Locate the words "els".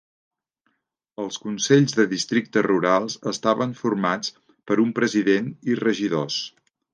1.23-1.35